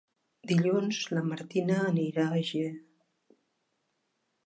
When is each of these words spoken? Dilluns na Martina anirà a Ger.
Dilluns 0.51 1.01
na 1.17 1.23
Martina 1.27 1.77
anirà 1.91 2.27
a 2.31 2.43
Ger. 2.53 2.75